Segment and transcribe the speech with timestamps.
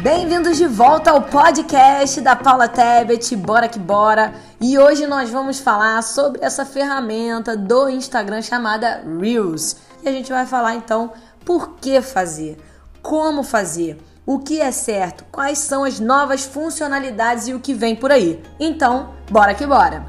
[0.00, 4.32] Bem-vindos de volta ao podcast da Paula Tebet, bora que bora.
[4.60, 9.74] E hoje nós vamos falar sobre essa ferramenta do Instagram chamada Reels.
[10.00, 11.12] E a gente vai falar então
[11.44, 12.58] por que fazer,
[13.02, 17.96] como fazer, o que é certo, quais são as novas funcionalidades e o que vem
[17.96, 18.40] por aí.
[18.60, 20.06] Então, bora que bora.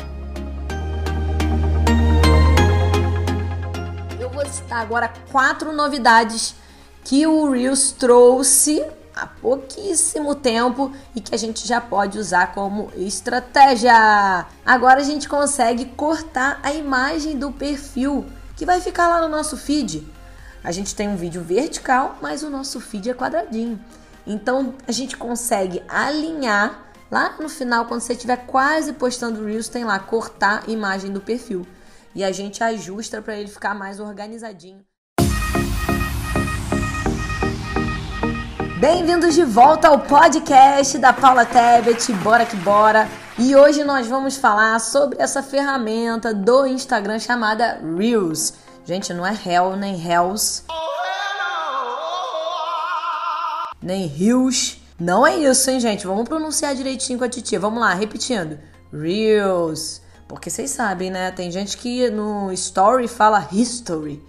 [4.19, 6.53] Eu vou citar agora quatro novidades
[7.03, 8.85] que o Reels trouxe
[9.19, 14.45] há pouquíssimo tempo e que a gente já pode usar como estratégia.
[14.65, 19.57] Agora a gente consegue cortar a imagem do perfil que vai ficar lá no nosso
[19.57, 20.07] feed.
[20.63, 23.79] A gente tem um vídeo vertical, mas o nosso feed é quadradinho.
[24.25, 29.83] Então a gente consegue alinhar lá no final, quando você estiver quase postando Reels, tem
[29.83, 31.65] lá cortar a imagem do perfil.
[32.13, 34.88] E a gente ajusta para ele ficar mais organizadinho.
[38.79, 43.09] Bem-vindos de volta ao podcast da Paula Tebet, bora que bora.
[43.37, 48.53] E hoje nós vamos falar sobre essa ferramenta do Instagram chamada Reels.
[48.85, 50.63] Gente, não é Hell nem Hells.
[53.81, 54.77] Nem Reels.
[54.97, 56.07] Não é isso, hein, gente?
[56.07, 57.59] Vamos pronunciar direitinho com a titia.
[57.59, 58.57] Vamos lá, repetindo.
[58.93, 60.01] Reels.
[60.25, 61.31] Porque vocês sabem, né?
[61.31, 64.23] Tem gente que no story fala history.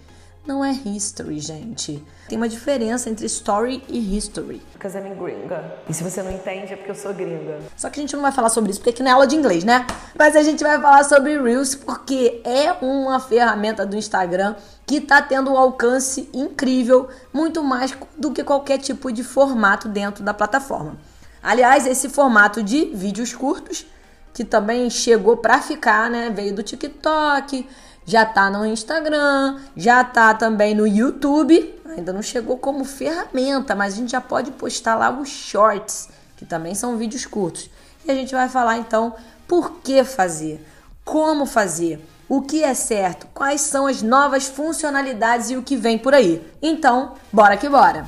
[0.45, 2.03] Não é history, gente.
[2.27, 4.59] Tem uma diferença entre story e history.
[4.73, 5.75] Because I'm gringa.
[5.87, 7.59] E se você não entende, é porque eu sou gringa.
[7.77, 9.35] Só que a gente não vai falar sobre isso, porque aqui não é aula de
[9.35, 9.85] inglês, né?
[10.17, 15.21] Mas a gente vai falar sobre Reels, porque é uma ferramenta do Instagram que tá
[15.21, 20.97] tendo um alcance incrível, muito mais do que qualquer tipo de formato dentro da plataforma.
[21.43, 23.85] Aliás, esse formato de vídeos curtos,
[24.33, 26.31] que também chegou para ficar, né?
[26.31, 27.67] Veio do TikTok,
[28.05, 31.79] já tá no Instagram, já tá também no YouTube.
[31.85, 36.45] Ainda não chegou como ferramenta, mas a gente já pode postar lá os shorts, que
[36.45, 37.69] também são vídeos curtos.
[38.05, 39.13] E a gente vai falar então
[39.47, 40.65] por que fazer,
[41.03, 45.97] como fazer, o que é certo, quais são as novas funcionalidades e o que vem
[45.97, 46.41] por aí.
[46.61, 48.07] Então, bora que bora!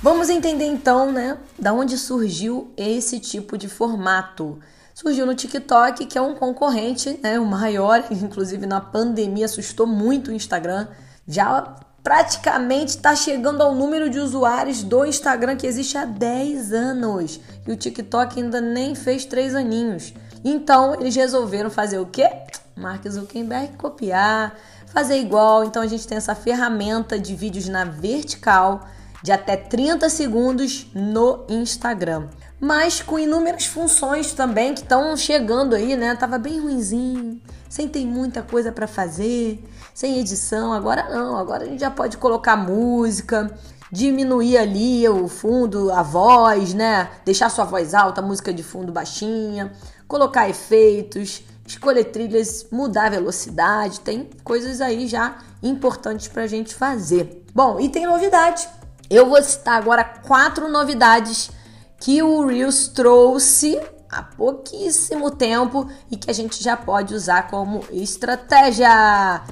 [0.00, 4.60] Vamos entender então, né, da onde surgiu esse tipo de formato
[4.96, 10.30] surgiu no TikTok, que é um concorrente, né, o maior, inclusive na pandemia assustou muito
[10.30, 10.88] o Instagram.
[11.28, 17.38] Já praticamente está chegando ao número de usuários do Instagram que existe há 10 anos.
[17.66, 20.14] E o TikTok ainda nem fez 3 aninhos.
[20.42, 22.30] Então, eles resolveram fazer o quê?
[22.74, 24.54] Mark Zuckerberg copiar,
[24.86, 25.64] fazer igual.
[25.64, 28.88] Então, a gente tem essa ferramenta de vídeos na vertical
[29.22, 32.28] de até 30 segundos no Instagram
[32.60, 36.14] mas com inúmeras funções também que estão chegando aí, né?
[36.14, 39.62] Tava bem ruinzinho, sem ter muita coisa para fazer,
[39.94, 40.72] sem edição.
[40.72, 43.54] Agora não, agora a gente já pode colocar música,
[43.92, 47.10] diminuir ali o fundo, a voz, né?
[47.24, 49.72] Deixar sua voz alta, a música de fundo baixinha,
[50.08, 57.44] colocar efeitos, escolher trilhas, mudar a velocidade, tem coisas aí já importantes pra gente fazer.
[57.54, 58.68] Bom, e tem novidade.
[59.08, 61.50] Eu vou citar agora quatro novidades
[61.98, 63.80] que o Reels trouxe
[64.10, 69.42] há pouquíssimo tempo e que a gente já pode usar como estratégia.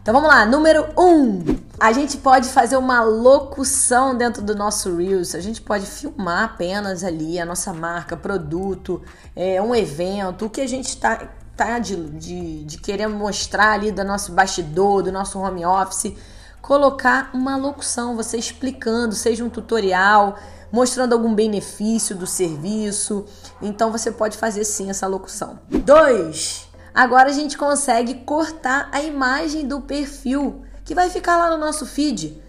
[0.00, 1.02] Então vamos lá, número 1.
[1.02, 5.34] Um, a gente pode fazer uma locução dentro do nosso Reels.
[5.34, 9.02] A gente pode filmar apenas ali a nossa marca, produto,
[9.36, 13.92] é, um evento, o que a gente está tá de, de, de querer mostrar ali
[13.92, 16.14] do nosso bastidor, do nosso home office
[16.60, 20.38] colocar uma locução, você explicando, seja um tutorial,
[20.70, 23.24] mostrando algum benefício do serviço.
[23.60, 25.58] Então você pode fazer sim essa locução.
[25.68, 26.68] 2.
[26.94, 31.86] Agora a gente consegue cortar a imagem do perfil que vai ficar lá no nosso
[31.86, 32.42] feed.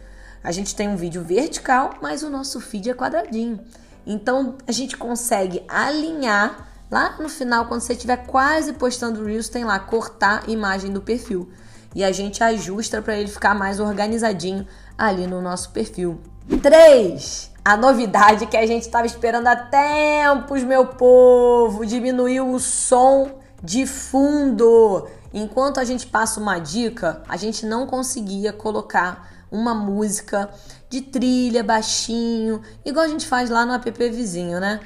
[0.44, 3.60] A gente tem um vídeo vertical, mas o nosso feed é quadradinho.
[4.08, 9.64] Então a gente consegue alinhar lá no final, quando você estiver quase postando Reels, tem
[9.64, 11.52] lá cortar a imagem do perfil
[11.96, 16.20] e a gente ajusta para ele ficar mais organizadinho ali no nosso perfil.
[16.62, 17.52] 3.
[17.64, 23.86] A novidade que a gente estava esperando há tempos, meu povo, diminuiu o som de
[23.86, 25.08] fundo.
[25.34, 30.50] Enquanto a gente passa uma dica, a gente não conseguia colocar uma música
[30.90, 34.80] de trilha baixinho, igual a gente faz lá no app vizinho, né?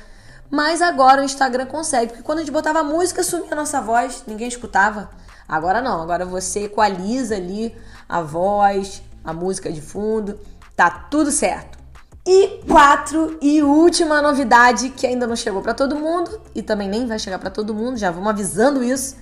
[0.50, 4.24] Mas agora o Instagram consegue, porque quando a gente botava música, sumia a nossa voz,
[4.28, 5.10] ninguém escutava.
[5.48, 7.76] Agora não, agora você equaliza ali
[8.08, 10.40] a voz, a música de fundo,
[10.76, 11.78] tá tudo certo.
[12.26, 17.06] E quatro e última novidade que ainda não chegou para todo mundo e também nem
[17.06, 19.18] vai chegar para todo mundo, já vamos avisando isso,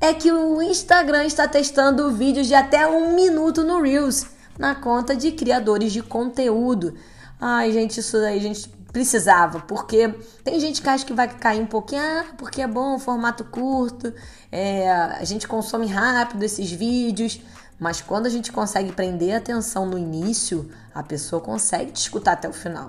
[0.00, 4.26] é que o Instagram está testando vídeos de até um minuto no Reels
[4.58, 6.94] na conta de criadores de conteúdo.
[7.40, 10.08] Ai, gente, isso daí gente precisava, porque
[10.42, 14.12] tem gente que acha que vai cair um pouquinho, ah, porque é bom, formato curto,
[14.50, 17.40] é, a gente consome rápido esses vídeos,
[17.78, 22.32] mas quando a gente consegue prender a atenção no início, a pessoa consegue te escutar
[22.32, 22.88] até o final.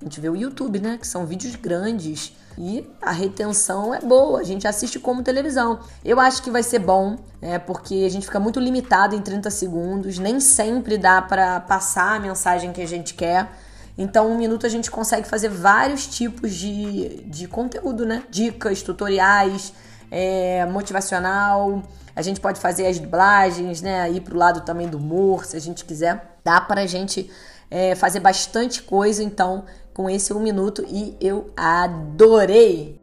[0.00, 0.98] A gente vê o YouTube, né?
[0.98, 5.78] Que são vídeos grandes e a retenção é boa, a gente assiste como televisão.
[6.04, 9.48] Eu acho que vai ser bom, é, porque a gente fica muito limitado em 30
[9.50, 13.48] segundos, nem sempre dá para passar a mensagem que a gente quer.
[13.96, 18.22] Então, um minuto a gente consegue fazer vários tipos de, de conteúdo, né?
[18.30, 19.72] Dicas, tutoriais,
[20.10, 21.82] é, motivacional.
[22.16, 24.10] A gente pode fazer as dublagens, né?
[24.10, 26.38] Ir pro lado também do humor, se a gente quiser.
[26.42, 27.30] Dá pra gente
[27.70, 33.00] é, fazer bastante coisa, então, com esse um minuto e eu adorei!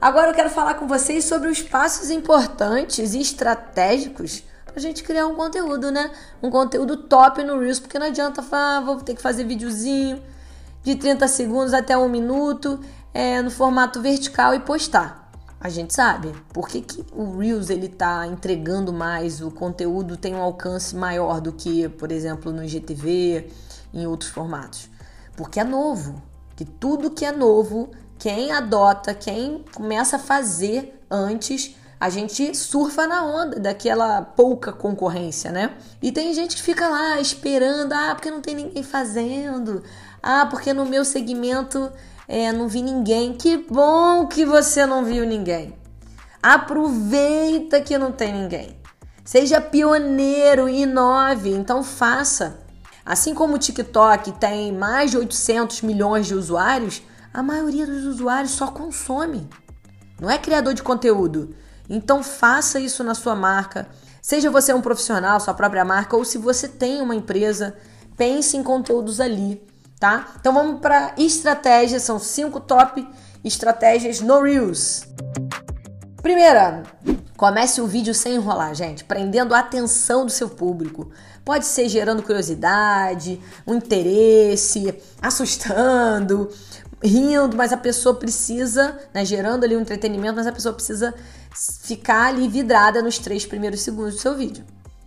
[0.00, 5.26] Agora eu quero falar com vocês sobre os passos importantes e estratégicos pra gente criar
[5.26, 6.10] um conteúdo, né?
[6.42, 10.22] Um conteúdo top no Reels, porque não adianta falar, vou ter que fazer videozinho
[10.82, 12.78] de 30 segundos até um minuto
[13.12, 15.28] é, no formato vertical e postar.
[15.60, 20.34] A gente sabe por que, que o Reels ele tá entregando mais, o conteúdo tem
[20.34, 23.50] um alcance maior do que, por exemplo, no IGTV,
[23.92, 24.88] em outros formatos.
[25.36, 26.22] Porque é novo.
[26.54, 33.06] Que tudo que é novo, quem adota, quem começa a fazer antes, a gente surfa
[33.06, 35.74] na onda daquela pouca concorrência, né?
[36.00, 39.82] E tem gente que fica lá esperando, ah, porque não tem ninguém fazendo,
[40.22, 41.90] ah, porque no meu segmento
[42.28, 43.32] é, não vi ninguém.
[43.32, 45.74] Que bom que você não viu ninguém.
[46.42, 48.78] Aproveita que não tem ninguém.
[49.24, 52.60] Seja pioneiro e inove, então faça.
[53.04, 57.02] Assim como o TikTok tem mais de 800 milhões de usuários,
[57.32, 59.48] a maioria dos usuários só consome.
[60.20, 61.54] Não é criador de conteúdo.
[61.88, 63.88] Então faça isso na sua marca.
[64.20, 67.74] Seja você um profissional, sua própria marca, ou se você tem uma empresa,
[68.16, 69.62] pense em conteúdos ali,
[69.98, 70.34] tá?
[70.38, 73.08] Então vamos para estratégias, são cinco top
[73.44, 75.06] estratégias no Reels.
[76.20, 76.82] Primeira,
[77.36, 81.10] comece o vídeo sem enrolar, gente, prendendo a atenção do seu público.
[81.44, 86.50] Pode ser gerando curiosidade, um interesse, assustando,
[87.02, 91.14] rindo, mas a pessoa precisa, né, gerando ali um entretenimento, mas a pessoa precisa
[91.82, 94.64] ficar ali vidrada nos três primeiros segundos do seu vídeo.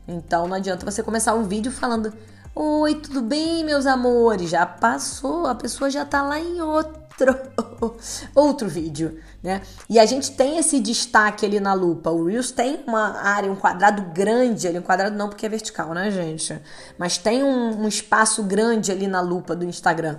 [0.07, 2.13] Então não adianta você começar um vídeo falando:
[2.55, 4.49] Oi, tudo bem, meus amores?
[4.49, 7.01] Já passou, a pessoa já tá lá em outro
[8.33, 9.61] outro vídeo, né?
[9.89, 12.09] E a gente tem esse destaque ali na lupa.
[12.09, 15.93] O Reels tem uma área, um quadrado grande ali, um quadrado não porque é vertical,
[15.93, 16.59] né, gente?
[16.97, 20.17] Mas tem um, um espaço grande ali na lupa do Instagram.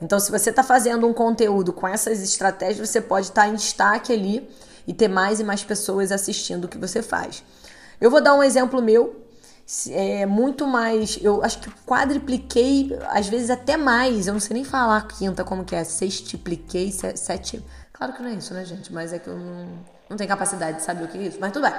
[0.00, 3.54] Então, se você está fazendo um conteúdo com essas estratégias, você pode estar tá em
[3.54, 4.48] destaque ali
[4.86, 7.42] e ter mais e mais pessoas assistindo o que você faz.
[8.00, 9.24] Eu vou dar um exemplo meu,
[9.90, 14.64] é muito mais, eu acho que quadripliquei, às vezes até mais, eu não sei nem
[14.64, 19.12] falar quinta como que é, sextipliquei, sete, claro que não é isso, né, gente, mas
[19.12, 19.66] é que eu não,
[20.08, 21.74] não tenho capacidade de saber o que é isso, mas tudo bem.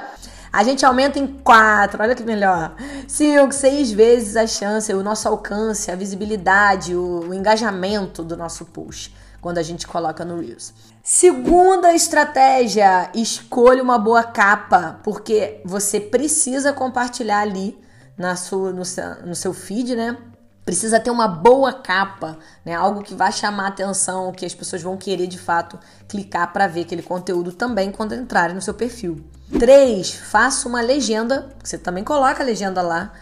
[0.52, 2.76] A gente aumenta em quatro, olha que melhor,
[3.08, 8.66] cinco, seis vezes a chance, o nosso alcance, a visibilidade, o, o engajamento do nosso
[8.66, 10.74] post quando a gente coloca no Reels.
[11.04, 17.80] Segunda estratégia, escolha uma boa capa, porque você precisa compartilhar ali
[18.18, 20.18] na sua, no, seu, no seu feed, né?
[20.66, 22.74] Precisa ter uma boa capa, né?
[22.74, 26.82] Algo que vai chamar atenção, que as pessoas vão querer de fato clicar para ver
[26.82, 29.24] aquele conteúdo também quando entrarem no seu perfil.
[29.60, 30.12] 3.
[30.16, 33.14] Faça uma legenda, você também coloca a legenda lá,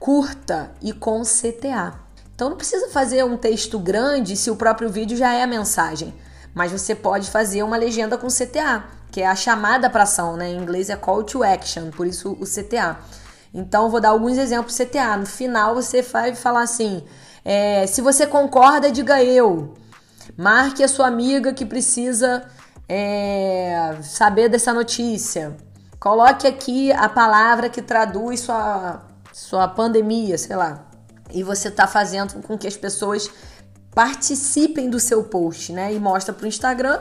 [0.00, 1.94] curta e com CTA.
[2.34, 6.12] Então não precisa fazer um texto grande se o próprio vídeo já é a mensagem,
[6.52, 8.82] mas você pode fazer uma legenda com CTA,
[9.12, 10.48] que é a chamada para ação, né?
[10.48, 12.98] Em inglês é call to action, por isso o CTA.
[13.52, 15.16] Então vou dar alguns exemplos CTA.
[15.16, 17.04] No final você vai falar assim:
[17.44, 19.74] é, se você concorda, diga eu.
[20.36, 22.44] Marque a sua amiga que precisa
[22.88, 25.56] é, saber dessa notícia.
[25.98, 29.02] Coloque aqui a palavra que traduz sua,
[29.32, 30.90] sua pandemia, sei lá
[31.32, 33.30] e você está fazendo com que as pessoas
[33.94, 35.92] participem do seu post, né?
[35.92, 37.00] E mostra para o Instagram,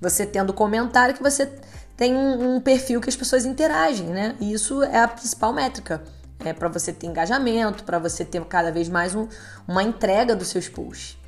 [0.00, 1.50] você tendo comentário, que você
[1.98, 4.36] tem um, um, perfil que as pessoas interagem, né?
[4.38, 6.00] E isso é a principal métrica.
[6.44, 9.26] É para você ter engajamento, para você ter cada vez mais um,
[9.66, 11.18] uma entrega dos seus posts.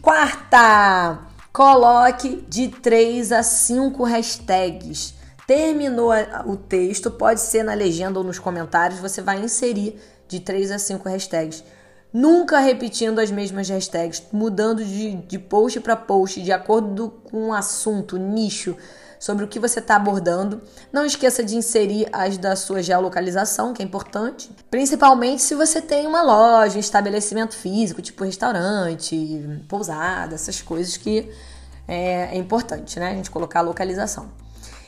[0.00, 1.18] Quarta,
[1.52, 5.14] coloque de 3 a 5 hashtags.
[5.48, 6.12] Terminou
[6.46, 10.78] o texto, pode ser na legenda ou nos comentários, você vai inserir de 3 a
[10.78, 11.64] 5 hashtags.
[12.12, 17.52] nunca repetindo as mesmas hashtags, mudando de, de post para post de acordo com o
[17.52, 18.76] assunto, nicho,
[19.20, 20.62] sobre o que você está abordando.
[20.90, 24.50] Não esqueça de inserir as da sua geolocalização, que é importante.
[24.70, 31.30] Principalmente se você tem uma loja, um estabelecimento físico, tipo restaurante, pousada, essas coisas que
[31.86, 33.10] é, é importante, né?
[33.10, 34.30] A gente colocar a localização.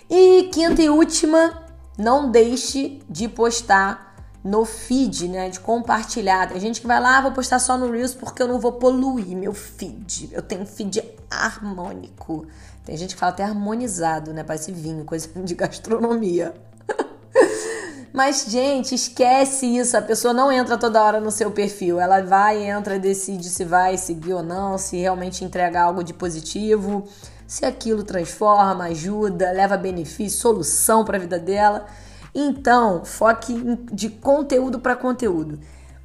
[0.08, 1.62] E quinta e última,
[1.98, 4.11] não deixe de postar
[4.44, 5.48] no feed, né?
[5.48, 6.48] De compartilhar.
[6.48, 8.72] Tem gente que vai lá, ah, vou postar só no Reels porque eu não vou
[8.72, 10.30] poluir meu feed.
[10.32, 12.46] Eu tenho um feed harmônico.
[12.84, 14.42] Tem gente que fala até harmonizado, né?
[14.42, 16.54] Parece vinho, coisa de gastronomia.
[18.12, 19.96] Mas, gente, esquece isso.
[19.96, 22.00] A pessoa não entra toda hora no seu perfil.
[22.00, 27.04] Ela vai, entra, decide se vai seguir ou não, se realmente entrega algo de positivo,
[27.46, 31.86] se aquilo transforma, ajuda, leva benefício, solução para a vida dela.
[32.34, 33.54] Então, foque
[33.92, 35.58] de conteúdo para conteúdo.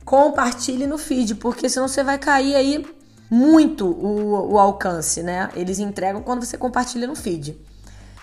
[0.03, 2.85] Compartilhe no feed, porque senão você vai cair aí
[3.29, 5.49] muito o, o alcance, né?
[5.55, 7.59] Eles entregam quando você compartilha no feed.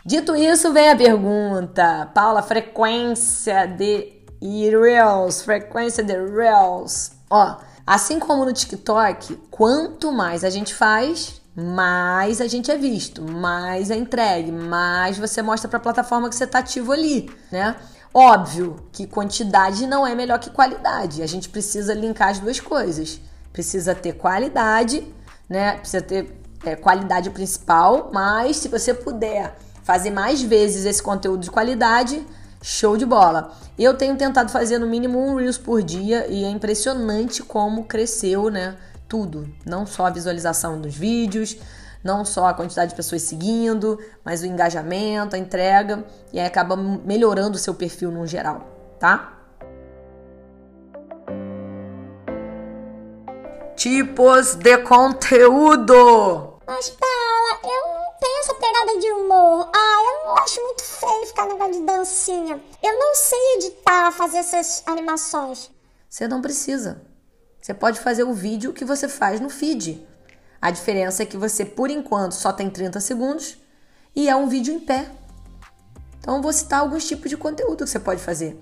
[0.05, 2.11] Dito isso, vem a pergunta.
[2.15, 7.13] Paula, frequência de Reels, frequência de Reels.
[7.31, 7.57] Ó,
[7.87, 13.91] assim como no TikTok, quanto mais a gente faz, mais a gente é visto, mais
[13.91, 17.77] é entregue, mais você mostra para a plataforma que você está ativo ali, né?
[18.17, 21.21] Óbvio que quantidade não é melhor que qualidade.
[21.21, 23.21] A gente precisa linkar as duas coisas.
[23.53, 25.13] Precisa ter qualidade,
[25.49, 25.79] né?
[25.79, 31.51] Precisa ter é, qualidade principal, mas se você puder fazer mais vezes esse conteúdo de
[31.51, 32.25] qualidade,
[32.63, 33.53] show de bola.
[33.77, 38.49] Eu tenho tentado fazer no mínimo um Reels por dia e é impressionante como cresceu,
[38.49, 38.77] né?
[39.09, 39.53] Tudo.
[39.67, 41.57] Não só a visualização dos vídeos,
[42.05, 46.77] não só a quantidade de pessoas seguindo, mas o engajamento, a entrega, e aí acaba
[46.77, 48.69] melhorando o seu perfil no geral,
[49.01, 49.33] tá?
[53.75, 56.61] Tipos de conteúdo.
[56.67, 59.71] Mas, Paula, eu não tenho essa pegada de humor.
[59.75, 62.61] Ah, eu não acho muito feio ficar no negócio de dancinha.
[62.83, 65.71] Eu não sei editar, fazer essas animações.
[66.09, 67.03] Você não precisa.
[67.61, 70.07] Você pode fazer o vídeo que você faz no feed.
[70.65, 73.59] A diferença é que você, por enquanto, só tem 30 segundos
[74.17, 75.11] e é um vídeo em pé.
[76.19, 78.59] Então, vou citar alguns tipos de conteúdo que você pode fazer.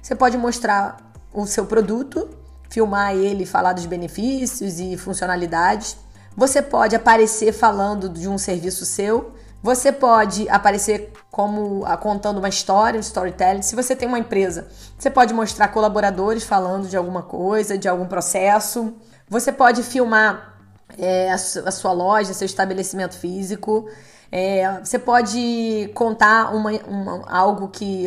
[0.00, 0.98] Você pode mostrar
[1.34, 2.30] o seu produto,
[2.68, 5.96] filmar ele, falar dos benefícios e funcionalidades.
[6.36, 9.32] Você pode aparecer falando de um serviço seu.
[9.60, 13.62] Você pode aparecer como ah, contando uma história, um storytelling.
[13.62, 18.06] Se você tem uma empresa, você pode mostrar colaboradores falando de alguma coisa, de algum
[18.06, 18.94] processo.
[19.28, 20.49] Você pode filmar
[20.98, 23.88] é, a, sua loja, seu estabelecimento físico.
[24.30, 28.06] É, você pode contar uma, uma algo que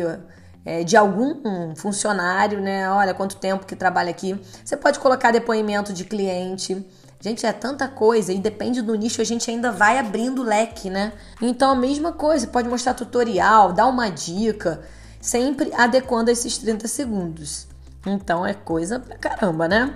[0.64, 2.90] é, de algum funcionário, né?
[2.90, 4.40] Olha quanto tempo que trabalha aqui.
[4.64, 6.84] Você pode colocar depoimento de cliente.
[7.20, 10.90] Gente, é tanta coisa e depende do nicho, a gente ainda vai abrindo o leque,
[10.90, 11.12] né?
[11.40, 14.82] Então a mesma coisa, pode mostrar tutorial, dar uma dica,
[15.22, 17.66] sempre adequando esses 30 segundos.
[18.06, 19.94] Então é coisa pra caramba, né?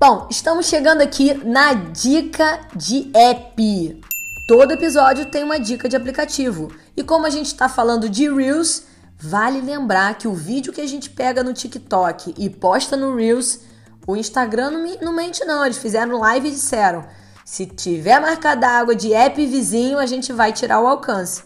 [0.00, 4.02] Bom, estamos chegando aqui na dica de app.
[4.48, 6.72] Todo episódio tem uma dica de aplicativo.
[6.96, 8.84] E como a gente está falando de Reels,
[9.18, 13.58] vale lembrar que o vídeo que a gente pega no TikTok e posta no Reels,
[14.06, 14.70] o Instagram
[15.02, 15.66] não, mente não.
[15.66, 17.04] Eles fizeram live e disseram,
[17.44, 21.42] se tiver marca d'água de app vizinho, a gente vai tirar o alcance.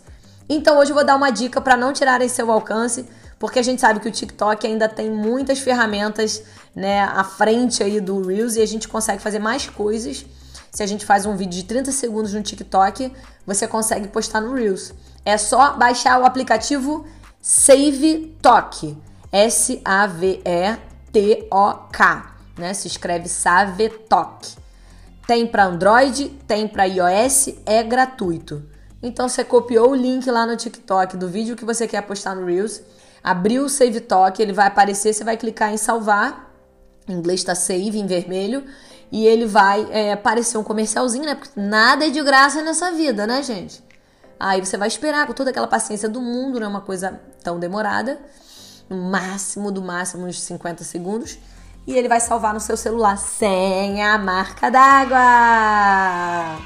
[0.48, 3.04] Então hoje eu vou dar uma dica para não tirarem seu alcance,
[3.38, 6.42] porque a gente sabe que o TikTok ainda tem muitas ferramentas
[6.74, 10.24] né, à frente aí do Reels e a gente consegue fazer mais coisas.
[10.70, 13.12] Se a gente faz um vídeo de 30 segundos no TikTok,
[13.46, 14.92] você consegue postar no Reels.
[15.24, 17.06] É só baixar o aplicativo
[17.40, 18.96] Save Talk.
[19.30, 20.44] S-A-V-E-T-O-K.
[22.56, 22.74] Né?
[22.74, 24.48] Se escreve Save Talk.
[25.26, 28.62] Tem para Android, tem para iOS, é gratuito.
[29.02, 32.46] Então você copiou o link lá no TikTok do vídeo que você quer postar no
[32.46, 32.80] Reels,
[33.24, 36.54] abriu o Save Talk, ele vai aparecer, você vai clicar em salvar
[37.08, 38.64] em inglês está save em vermelho.
[39.12, 41.34] E ele vai é, aparecer um comercialzinho, né?
[41.34, 43.84] Porque nada é de graça nessa vida, né, gente?
[44.40, 47.58] Aí você vai esperar com toda aquela paciência do mundo, não é uma coisa tão
[47.58, 48.18] demorada.
[48.88, 51.38] No máximo, do máximo, uns 50 segundos.
[51.86, 56.58] E ele vai salvar no seu celular sem a marca d'água.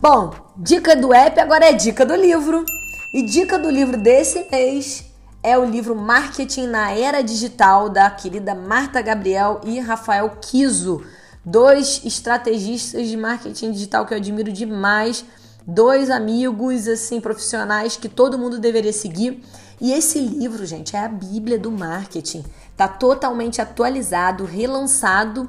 [0.00, 2.64] Bom, dica do app agora é dica do livro.
[3.12, 5.04] E dica do livro desse mês
[5.42, 11.04] é o livro Marketing na Era Digital da querida Marta Gabriel e Rafael Kiso,
[11.44, 15.24] dois estrategistas de marketing digital que eu admiro demais.
[15.68, 19.42] dois amigos assim profissionais que todo mundo deveria seguir.
[19.80, 22.44] E esse livro, gente, é a Bíblia do marketing.
[22.76, 25.48] Tá totalmente atualizado, relançado.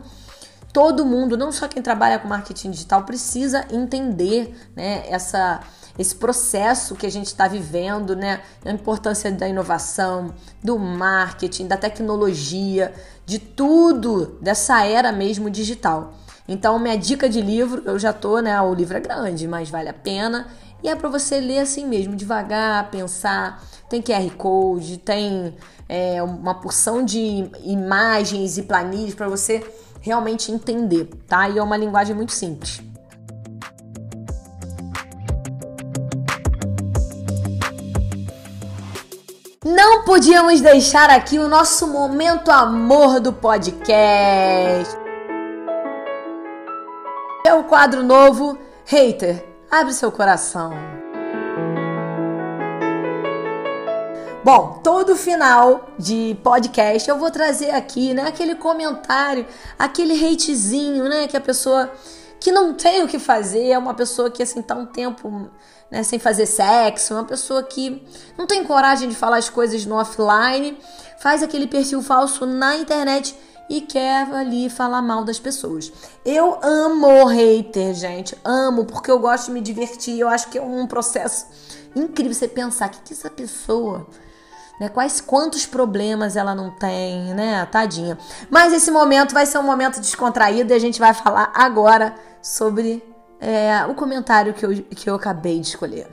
[0.71, 5.61] Todo mundo, não só quem trabalha com marketing digital, precisa entender, né, essa
[5.97, 8.41] esse processo que a gente está vivendo, né?
[8.63, 10.33] A importância da inovação,
[10.63, 12.93] do marketing, da tecnologia,
[13.25, 16.13] de tudo dessa era mesmo digital.
[16.47, 18.59] Então, minha dica de livro, eu já tô, né?
[18.61, 20.47] O livro é grande, mas vale a pena.
[20.83, 23.61] E é para você ler assim mesmo, devagar, pensar.
[23.89, 25.55] Tem QR Code, tem
[25.89, 29.65] é, uma porção de imagens e planilhas para você
[30.07, 31.47] realmente entender, tá?
[31.49, 32.81] E é uma linguagem muito simples.
[39.63, 44.97] Não podíamos deixar aqui o nosso momento amor do podcast.
[47.45, 50.96] É o quadro novo Hater, abre seu coração.
[54.47, 59.45] Bom, todo final de podcast eu vou trazer aqui, né, aquele comentário,
[59.77, 61.91] aquele hatezinho, né, que a pessoa
[62.39, 65.49] que não tem o que fazer, é uma pessoa que assim tá um tempo
[65.91, 68.01] né, sem fazer sexo, uma pessoa que
[68.37, 70.77] não tem coragem de falar as coisas no offline,
[71.19, 73.35] faz aquele perfil falso na internet
[73.69, 75.91] e quer ali falar mal das pessoas.
[76.23, 80.61] Eu amo hater, gente, amo, porque eu gosto de me divertir, eu acho que é
[80.61, 81.47] um processo
[81.93, 84.07] incrível você pensar que que essa pessoa
[84.79, 84.89] né?
[84.89, 87.65] Quais quantos problemas ela não tem, né?
[87.71, 88.17] Tadinha.
[88.49, 93.03] Mas esse momento vai ser um momento descontraído e a gente vai falar agora sobre
[93.39, 96.07] é, o comentário que eu, que eu acabei de escolher.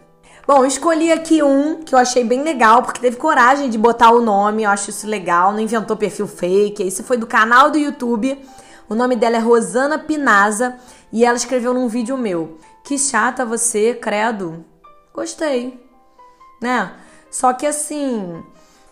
[0.46, 4.20] Bom, escolhi aqui um que eu achei bem legal, porque teve coragem de botar o
[4.20, 6.82] nome, eu acho isso legal, não inventou perfil fake.
[6.82, 8.38] Esse foi do canal do YouTube.
[8.86, 10.76] O nome dela é Rosana Pinaza
[11.10, 12.58] e ela escreveu num vídeo meu.
[12.84, 14.62] Que chata você, credo.
[15.14, 15.82] Gostei,
[16.60, 16.92] né?
[17.30, 18.44] Só que assim,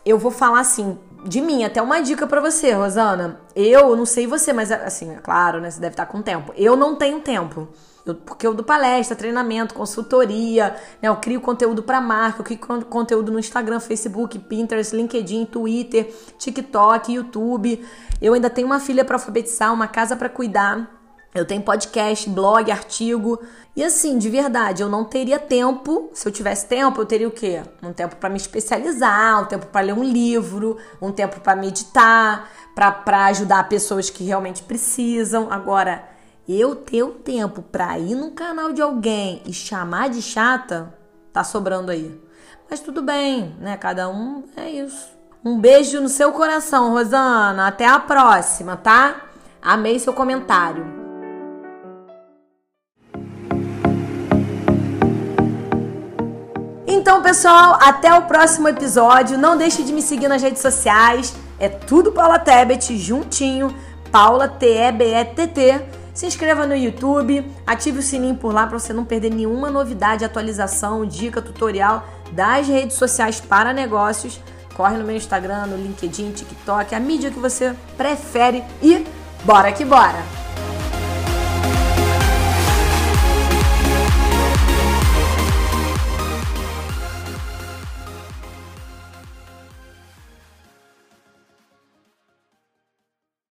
[0.05, 3.41] eu vou falar assim, de mim, até uma dica para você, Rosana.
[3.55, 5.71] Eu não sei você, mas assim, é claro, né?
[5.71, 6.53] Você deve estar com tempo.
[6.57, 7.69] Eu não tenho tempo.
[8.05, 11.09] Eu, porque eu dou palestra, treinamento, consultoria, né?
[11.09, 17.13] Eu crio conteúdo para marca, eu crio conteúdo no Instagram, Facebook, Pinterest, LinkedIn, Twitter, TikTok,
[17.13, 17.85] YouTube.
[18.21, 21.02] Eu ainda tenho uma filha para alfabetizar, uma casa para cuidar.
[21.35, 23.41] Eu tenho podcast, blog, artigo.
[23.75, 26.11] E assim, de verdade, eu não teria tempo.
[26.13, 27.63] Se eu tivesse tempo, eu teria o quê?
[27.83, 32.51] Um tempo para me especializar, um tempo para ler um livro, um tempo para meditar,
[32.75, 35.51] para ajudar pessoas que realmente precisam.
[35.51, 36.07] Agora,
[36.47, 40.93] eu ter o tempo para ir no canal de alguém e chamar de chata,
[41.33, 42.21] tá sobrando aí.
[42.69, 43.79] Mas tudo bem, né?
[43.79, 45.09] Cada um é isso.
[45.43, 47.69] Um beijo no seu coração, Rosana.
[47.69, 49.23] Até a próxima, tá?
[49.63, 51.02] Amei seu comentário.
[57.13, 59.37] Então, pessoal, até o próximo episódio.
[59.37, 61.35] Não deixe de me seguir nas redes sociais.
[61.59, 63.77] É tudo Paula Tebet, juntinho.
[64.11, 65.83] Paula T-E-B-E-T-T.
[66.15, 70.25] Se inscreva no YouTube, ative o sininho por lá para você não perder nenhuma novidade,
[70.25, 74.41] atualização, dica, tutorial das redes sociais para negócios.
[74.75, 79.07] Corre no meu Instagram, no LinkedIn, TikTok, a mídia que você prefere e
[79.45, 80.42] bora que bora!